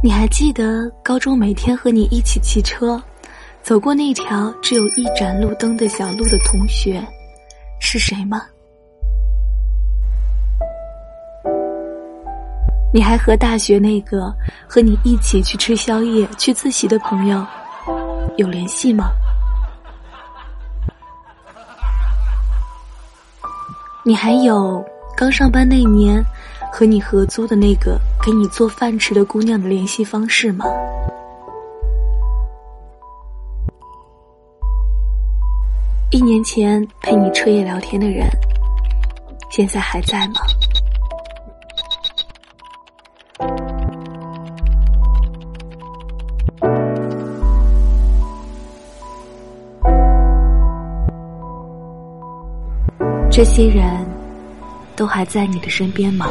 [0.00, 3.02] 你还记得高中每天和你一起骑车，
[3.64, 7.04] 走过那条只有一盏路灯的小路的同学，
[7.80, 8.40] 是谁吗？
[12.94, 14.32] 你还和大学那个
[14.68, 17.44] 和你一起去吃宵夜、去自习的朋友
[18.36, 19.10] 有联系吗？
[24.04, 24.82] 你还有
[25.16, 26.24] 刚上班那年
[26.72, 30.66] 和你合租的那个给你做饭吃的姑娘的联系方式吗？
[36.10, 38.28] 一年前陪你彻夜聊天的人，
[39.50, 40.42] 现在还在吗？
[53.30, 54.06] 这些人
[54.94, 56.26] 都还在你的身边吗？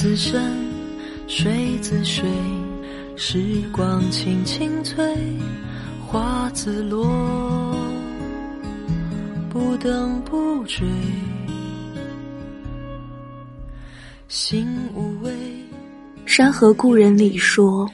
[0.00, 0.40] 此生，
[1.26, 2.24] 水自水，
[3.16, 5.04] 时光轻轻催，
[6.06, 7.76] 花自落，
[9.50, 10.86] 不等不追，
[14.28, 15.32] 心无畏。
[16.24, 17.90] 山河故人里说。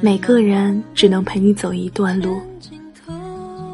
[0.00, 2.40] 每个人只能陪你走一段路，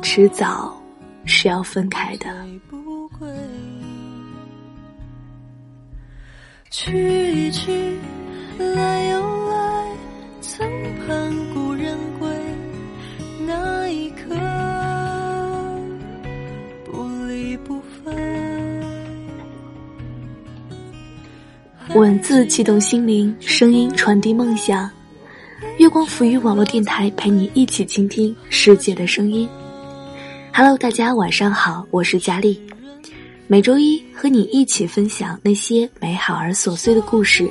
[0.03, 0.78] 迟早
[1.25, 2.27] 是要分开的。
[6.73, 7.70] 去一去，
[8.56, 9.20] 来又
[9.51, 9.87] 来，
[10.41, 10.67] 曾
[11.06, 12.31] 盼故人归，
[13.47, 14.34] 那一刻
[16.87, 18.17] 不离不分。
[21.95, 24.91] 文字激动心灵，声音传递梦想。
[25.77, 29.47] 月光浮语网络电台陪你一起倾听世界的声音。
[30.55, 32.59] Hello，大家晚上好，我是佳丽。
[33.52, 37.46] 每周一和你一起分享那些美好而琐碎的故事，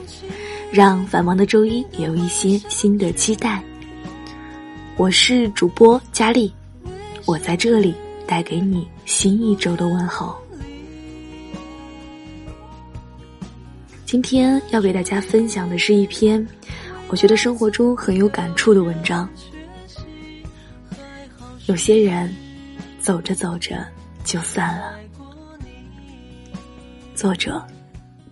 [0.72, 3.64] 让繁忙的周一也有一些新的期待。
[4.98, 6.52] 我是主播佳丽，
[7.28, 7.94] 我在这里
[8.26, 10.36] 带给你新一周的问候。
[14.04, 16.44] 今天要给大家分享的是一篇。
[17.10, 19.30] 我觉得生活中很有感触的文章。
[21.68, 22.36] 有些人
[23.00, 23.86] 走着走着
[24.24, 24.96] 就散了。
[27.22, 27.64] 作者：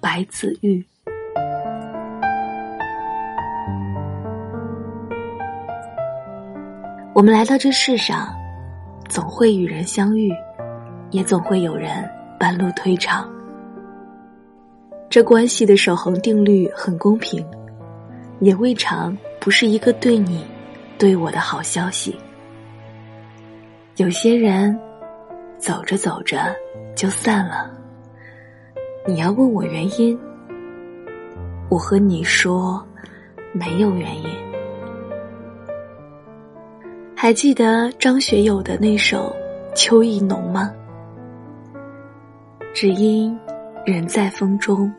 [0.02, 0.84] 白子玉。
[7.14, 8.36] 我们来到这世上，
[9.08, 10.32] 总会与人相遇，
[11.12, 12.04] 也总会有人
[12.40, 13.30] 半路退场。
[15.08, 17.46] 这关系的守恒定律很公平。
[18.40, 20.44] 也未尝不是一个对你、
[20.98, 22.18] 对我的好消息。
[23.98, 24.76] 有些人
[25.60, 26.56] 走着走着
[26.96, 27.70] 就散了，
[29.10, 30.16] 你要问我原因，
[31.68, 32.80] 我和你说
[33.52, 34.30] 没有原因。
[37.16, 39.36] 还记得张学友的那首
[39.74, 40.72] 《秋意浓》吗？
[42.72, 43.36] 只因
[43.84, 44.94] 人在风中，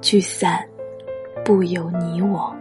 [0.00, 0.64] 聚散。
[1.44, 2.54] 不由你我。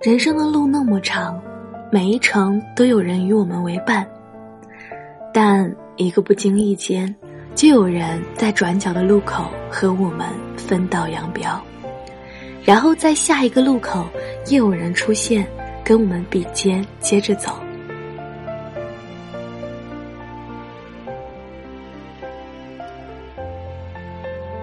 [0.00, 1.42] 人生的路那么长，
[1.90, 4.06] 每一程都有人与我们为伴，
[5.34, 7.14] 但一个不经意间，
[7.54, 10.26] 就有人在转角的路口和我们
[10.56, 11.60] 分道扬镳，
[12.64, 14.06] 然后在下一个路口
[14.50, 15.46] 又有人出现，
[15.82, 17.56] 跟我们比肩接着走。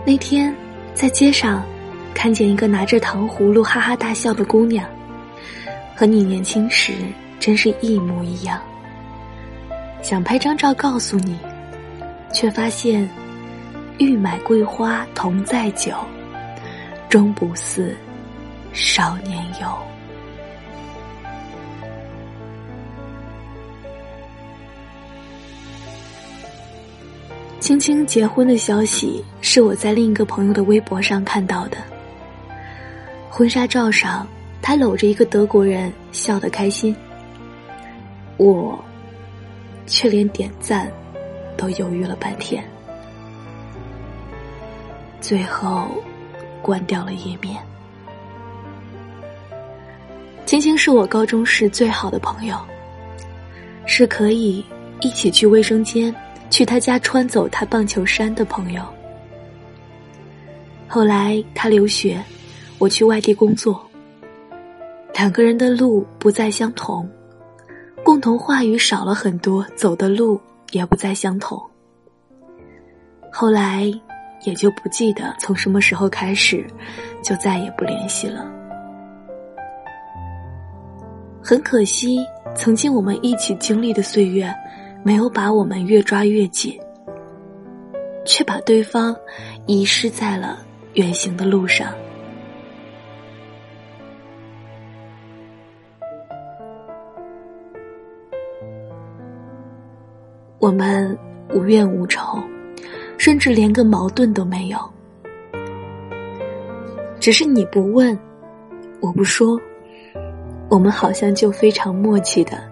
[0.06, 0.54] 那天。
[0.96, 1.66] 在街上，
[2.14, 4.88] 看见一个拿着糖葫芦哈哈大笑的姑娘，
[5.96, 6.94] 和你年轻时
[7.40, 8.62] 真是一模一样。
[10.04, 11.40] 想拍张照告诉你，
[12.34, 13.10] 却发现
[13.98, 15.94] 欲买桂花同载酒，
[17.08, 17.96] 终不似
[18.74, 19.68] 少年游。
[27.62, 31.78] 青青结婚的消息是我在另一个朋友的微博上看到的。
[33.30, 34.28] 婚纱照上，
[34.62, 36.94] 他搂着一个德国人，笑得开心。
[38.36, 38.78] 我
[39.86, 40.92] 却连点赞
[41.58, 42.64] 都犹豫了半天，
[45.22, 45.90] 最后
[46.62, 47.58] 关掉了页面。
[50.46, 52.58] 青青是我高中时最好的朋友，
[53.86, 54.64] 是可以
[55.02, 56.14] 一起去卫生间。
[56.50, 58.84] 去他家穿走他棒球衫的朋友。
[60.88, 62.24] 后来他留学，
[62.78, 63.84] 我去外地工作。
[65.16, 67.10] 两个人的路不再相同，
[68.24, 70.40] 同话语少了很多，走的路
[70.72, 71.62] 也不再相同。
[73.30, 73.92] 后来
[74.46, 76.66] 也就不记得从什么时候开始，
[77.22, 78.50] 就再也不联系了。
[81.44, 82.26] 很可惜，
[82.56, 84.56] 曾经我们一起经历的岁月，
[85.04, 86.80] 没有把我们越抓越紧，
[88.26, 89.14] 却把对方
[89.66, 90.60] 遗失在了
[90.94, 91.94] 远行的路上。
[100.64, 101.20] 我们
[101.54, 102.42] 无怨无仇，
[103.18, 104.80] 甚至连个矛盾都没有，
[107.20, 108.18] 只是你不问，
[109.02, 109.60] 我不说。
[110.70, 112.64] 我们好像就非常默契的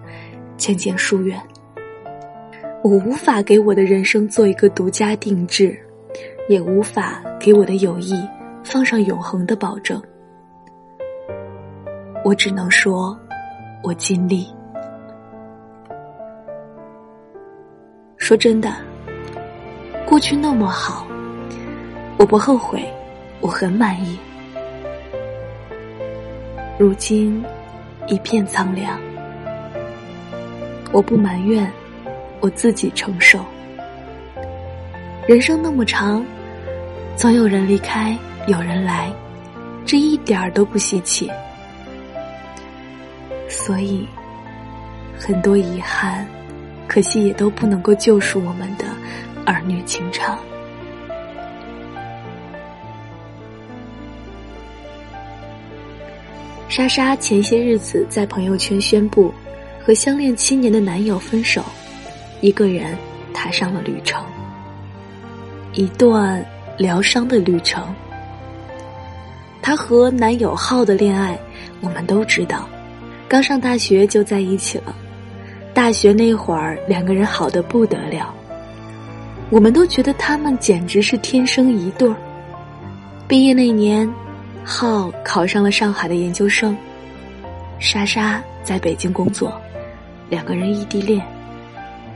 [0.56, 1.38] 渐渐疏远。
[2.82, 5.78] 我无法给我的人生做一个独家定制，
[6.48, 8.14] 也无法给我的友谊
[8.64, 10.02] 放上永恒的保证。
[12.24, 13.14] 我只能说，
[13.82, 14.46] 我尽力。
[18.32, 18.74] 说真的，
[20.06, 21.06] 过去那么好，
[22.16, 22.82] 我不后悔，
[23.42, 24.18] 我很满意。
[26.78, 27.44] 如今。
[28.08, 28.98] 一片苍凉，
[30.90, 31.70] 我不埋怨，
[32.40, 33.38] 我自己承受。
[35.28, 36.24] 人生那么长，
[37.16, 38.18] 总有人离开，
[38.48, 39.12] 有人来，
[39.86, 41.30] 这一点儿都不稀奇。
[43.48, 44.04] 所以，
[45.16, 46.26] 很多遗憾，
[46.92, 48.84] 可惜也都不能够救赎我们的
[49.46, 50.38] 儿女情长。
[56.68, 59.32] 莎莎前些日子在朋友圈宣布，
[59.82, 61.64] 和相恋七年的男友分手，
[62.42, 62.94] 一个人
[63.32, 64.22] 踏上了旅程，
[65.72, 66.44] 一段
[66.76, 67.82] 疗伤的旅程。
[69.62, 71.40] 她和男友浩的恋爱，
[71.80, 72.68] 我们都知道，
[73.26, 74.94] 刚上大学就在一起了。
[75.74, 78.34] 大学那会儿，两个人好的不得了，
[79.50, 82.16] 我们都觉得他们简直是天生一对儿。
[83.26, 84.08] 毕业那年。
[84.64, 86.76] 浩考上了上海的研究生，
[87.80, 89.60] 莎莎在北京工作，
[90.28, 91.20] 两个人异地恋，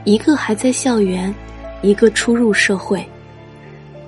[0.05, 1.35] 一个还在校园，
[1.81, 3.05] 一个初入社会，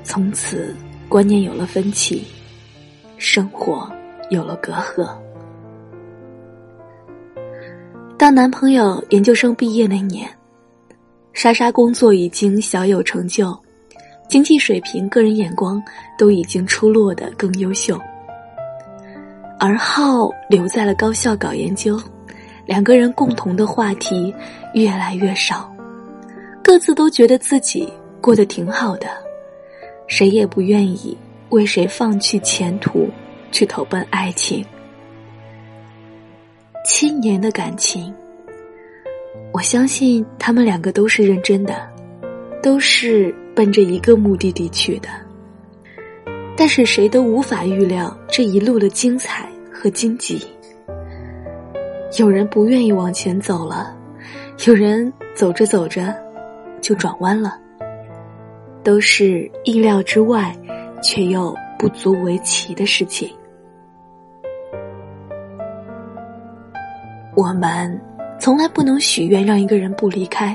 [0.03, 0.73] 从此
[1.09, 2.25] 观念有了分歧，
[3.17, 3.91] 生活
[4.29, 5.09] 有了隔阂。
[8.19, 10.29] 当男朋友研究生毕业那年，
[11.31, 13.57] 莎莎工作已经小有成就，
[14.27, 15.81] 经济水平、个人眼光
[16.17, 17.97] 都已经出落的更优秀。
[19.57, 21.97] 而浩留在了高校搞研究，
[22.65, 24.35] 两个人共同的话题
[24.73, 25.73] 越来越少，
[26.61, 27.87] 各自都觉得自己
[28.19, 29.07] 过得挺好的，
[30.07, 31.17] 谁也不愿意
[31.51, 33.09] 为谁放弃前途
[33.49, 34.61] 去投奔爱情。
[36.85, 38.13] 七年的感情，
[39.51, 41.87] 我相信他们两个都是认真的，
[42.63, 45.09] 都是奔着一个目的地去的。
[46.57, 50.41] 但是谁都无法预料这一路的精彩和荆棘。
[52.17, 53.95] 有人不愿意往前走了，
[54.65, 56.13] 有人走着走着
[56.81, 57.57] 就转弯了，
[58.83, 60.55] 都是意料之外，
[61.03, 63.29] 却又不足为奇的事情。
[67.39, 67.97] 我们
[68.37, 70.53] 从来不能许愿让一个人不离开，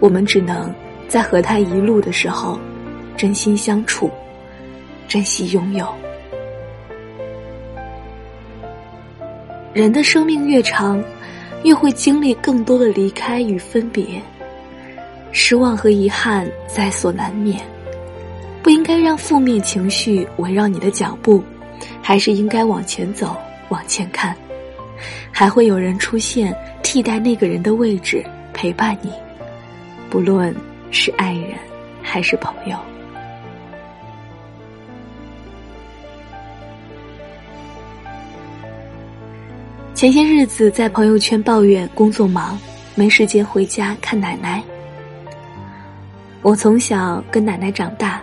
[0.00, 0.74] 我们只能
[1.06, 2.58] 在和他一路的时候，
[3.16, 4.10] 真心相处。
[5.06, 5.86] 珍惜拥有。
[9.72, 11.00] 人的生命越长，
[11.62, 14.20] 越会经历更多的离开与分别，
[15.30, 17.60] 失望和遗憾在所难免。
[18.64, 21.40] 不应该让负面情绪围绕你的脚步，
[22.02, 23.36] 还是应该往前走，
[23.68, 24.34] 往前看。
[25.36, 29.10] 还会有人出现，替代那个人的位置，陪伴你，
[30.08, 30.54] 不论
[30.92, 31.58] 是爱人
[32.00, 32.78] 还是朋友。
[39.92, 42.56] 前些日子在朋友圈抱怨工作忙，
[42.94, 44.62] 没时间回家看奶奶。
[46.42, 48.22] 我从小跟奶奶长大，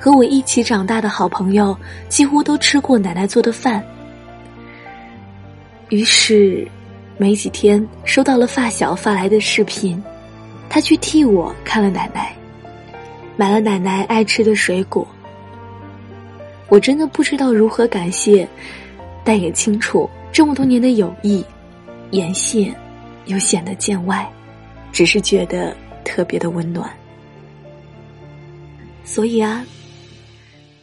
[0.00, 1.76] 和我一起长大的好朋友
[2.08, 3.80] 几乎都吃过奶奶做的饭。
[5.90, 6.66] 于是，
[7.18, 10.02] 没几天收到了发小发来的视频，
[10.68, 12.32] 他去替我看了奶奶，
[13.36, 15.06] 买了奶奶爱吃的水果。
[16.68, 18.48] 我真的不知道如何感谢，
[19.24, 20.08] 但也清楚。
[20.32, 21.44] 这么多年的友谊，
[22.12, 22.72] 沿线
[23.26, 24.24] 又显得见外，
[24.92, 26.88] 只是觉得特别的温暖。
[29.04, 29.66] 所以啊，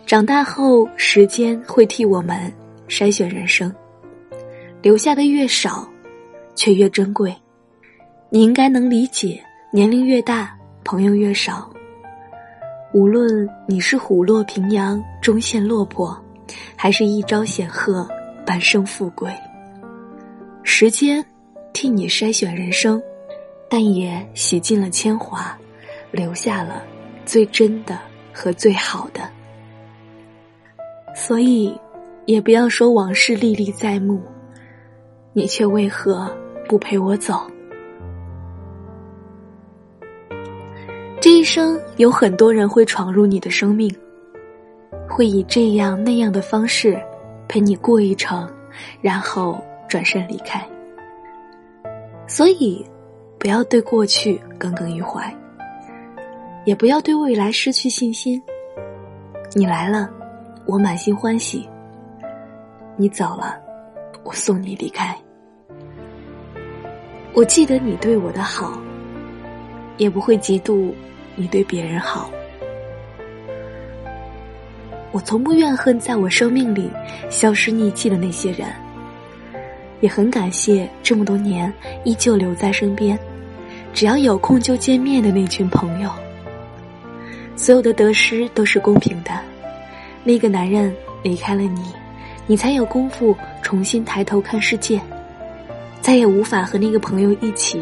[0.06, 2.52] 长大后时间会替我们
[2.90, 3.74] 筛选人生，
[4.88, 5.86] 留下的越少，
[6.56, 7.36] 却越珍贵。
[8.30, 9.38] 你应该能理解，
[9.70, 11.70] 年龄越大，朋友越少。
[12.94, 16.18] 无论你是虎落平阳，终陷落魄，
[16.78, 18.08] 还是一朝显赫，
[18.46, 19.30] 半生富贵，
[20.64, 21.22] 时间
[21.74, 23.04] 替你筛选人生，
[23.70, 25.54] 但也洗尽了铅华，
[26.12, 26.82] 留下了
[27.26, 28.00] 最真的
[28.32, 29.30] 和最好的。
[31.14, 31.78] 所以，
[32.26, 34.22] 也不要说往事历历在目，
[35.38, 36.28] 你却为何
[36.68, 37.40] 不陪我走？
[41.22, 43.88] 这一生有很多人会闯入你的生命，
[45.08, 47.00] 会以这样那样的方式
[47.48, 48.52] 陪你过一程，
[49.00, 50.68] 然后转身离开。
[52.26, 52.84] 所以，
[53.38, 55.32] 不要对过去耿耿于怀，
[56.66, 58.42] 也不要对未来失去信心。
[59.54, 60.10] 你来了。
[60.66, 61.70] 我满心欢喜，
[62.96, 63.56] 你走了，
[64.24, 65.16] 我送你离开。
[67.34, 68.82] 我记得你对我的好，
[69.98, 70.92] 也不会嫉妒
[71.36, 72.32] 你对别人好。
[75.12, 76.90] 我从不怨恨在我生命里
[77.30, 78.68] 消失匿迹的那些人，
[80.02, 81.72] 也很感谢这么多年
[82.04, 83.18] 依旧留在身边，
[83.94, 86.12] 只要有空就见面的那群朋友。
[87.56, 89.32] 所有的得失都是公平的。
[90.24, 90.94] 那个男人
[91.24, 91.94] 离开了你，
[92.46, 95.02] 你才有功夫重新抬头看世界，
[96.08, 97.82] 再也无法和那个朋友一起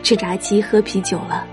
[0.00, 1.44] 吃炸鸡喝啤酒了。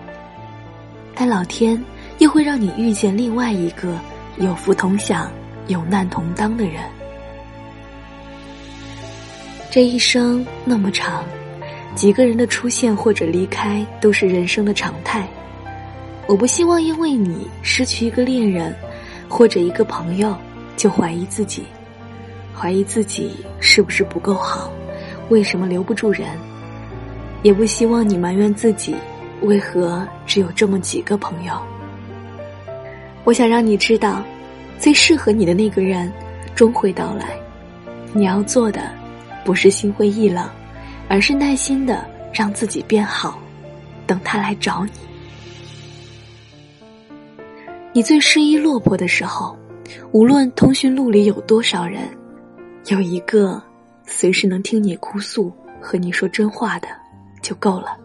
[1.15, 1.83] 但老天
[2.19, 3.97] 又会让你遇见另外一个
[4.37, 5.31] 有福同享、
[5.65, 6.83] 有难同当的人。
[9.71, 11.23] 这一生那么长，
[11.95, 15.27] 几个人的出现或者离开都是人生的常态。
[16.27, 18.71] 我不希望因为你失去一个恋人。
[19.27, 20.37] 或者一个朋友，
[20.77, 21.63] 就怀疑自己，
[22.53, 24.71] 怀疑自己是不是不够好，
[25.29, 26.27] 为什么留不住人？
[27.41, 28.95] 也不希望你埋怨自己，
[29.41, 31.53] 为何只有这么几个朋友？
[33.25, 34.23] 我想让你知道，
[34.79, 36.11] 最适合你的那个人，
[36.55, 37.37] 终会到来。
[38.13, 38.91] 你要做的，
[39.43, 40.47] 不是心灰意冷，
[41.09, 43.37] 而是耐心的让自己变好，
[44.05, 44.91] 等他来找你。
[47.91, 49.57] 你最失意落魄的时候，
[50.11, 52.09] 无论通讯录里有多少人，
[52.87, 53.61] 有一个
[54.05, 56.87] 随时能听你哭诉和你说真话的，
[57.41, 57.97] 就够了。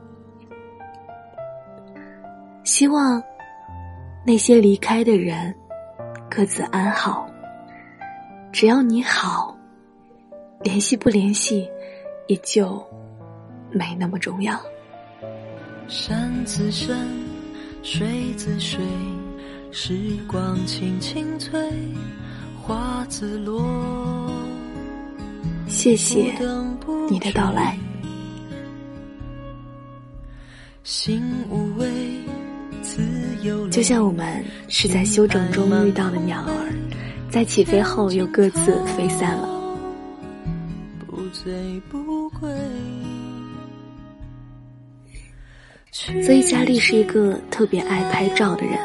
[2.64, 3.22] 希望
[4.24, 5.54] 那些离开的人
[6.30, 7.28] 各自安好。
[8.52, 9.56] 只要你好，
[10.62, 11.68] 联系不联系
[12.26, 12.84] 也就
[13.70, 14.58] 没那么重要。
[15.86, 16.96] 山自山，
[17.82, 18.80] 水自水。
[19.70, 21.60] 时光轻轻催，
[22.62, 24.17] 花自落。
[25.68, 26.34] 谢谢
[27.10, 27.78] 你的到来。
[30.82, 31.86] 心无畏，
[32.82, 33.02] 自
[33.42, 33.68] 由。
[33.68, 36.72] 就像我们是在休整中遇到的鸟儿，
[37.30, 39.48] 在起飞后又各自飞散了。
[41.06, 42.48] 不醉不归。
[45.92, 48.78] 所以佳丽是一个特别爱拍照的人。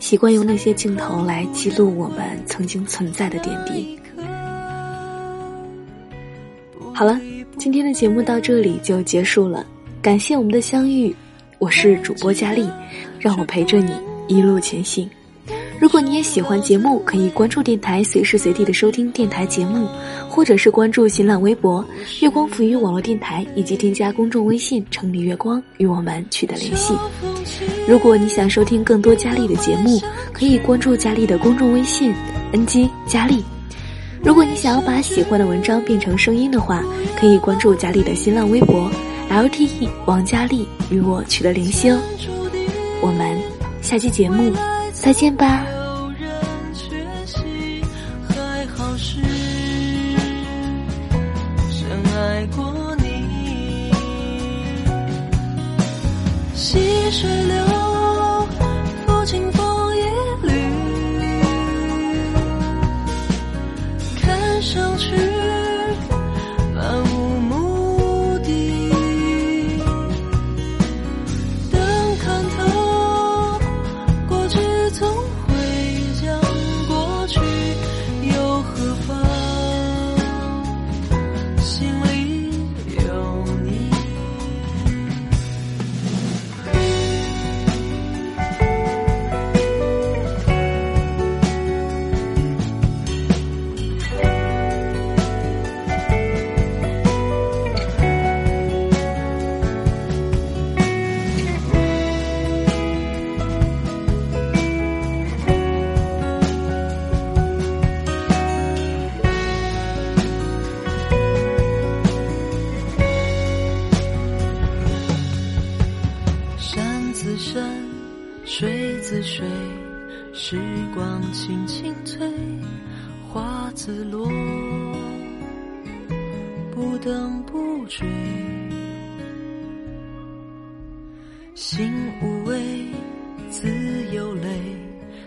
[0.00, 3.98] 习惯用那些镜头来记录我们曾经存在的点滴。
[6.94, 7.20] 好了，
[7.58, 9.66] 今天的节目到这里就结束了，
[10.00, 11.12] 感谢我们的相遇，
[11.58, 12.64] 我是主播佳丽，
[13.18, 13.92] 让我陪着你
[14.28, 15.10] 一路前行。
[15.80, 19.88] 如果你也喜欢节目，可以关注电台，随时随地的收听电台节目，
[20.28, 21.84] 或者是关注新浪微博
[22.22, 26.94] “月光浮语网络电台”，以及添加公众微信“城里月光”与我们取得联系。
[27.88, 30.00] 如果你想收听更多佳丽的节目，
[30.32, 32.14] 可以关注佳丽的公众微信
[32.52, 33.42] “ng 佳丽”。
[34.24, 36.82] 如果你想要把喜欢的文章变成声音的话，
[37.18, 38.90] 可以关注佳丽的新浪微博
[39.30, 42.00] “lte 王佳丽”与我取得联系哦。
[43.02, 43.38] 我们
[43.82, 44.52] 下期节目。
[44.92, 45.66] 再见吧。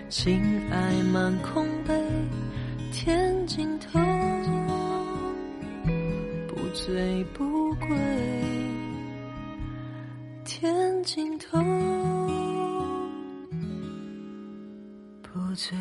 [0.09, 1.93] 情爱满空杯，
[2.93, 3.99] 天尽头，
[6.47, 7.89] 不醉不归，
[10.45, 11.59] 天尽头，
[15.21, 15.77] 不醉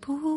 [0.00, 0.35] 不。